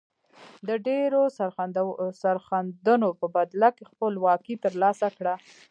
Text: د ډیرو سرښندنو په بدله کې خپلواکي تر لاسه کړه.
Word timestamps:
د 0.67 0.69
ډیرو 0.87 1.21
سرښندنو 2.21 3.09
په 3.19 3.25
بدله 3.35 3.69
کې 3.75 3.89
خپلواکي 3.91 4.55
تر 4.63 4.73
لاسه 4.83 5.07
کړه. 5.17 5.35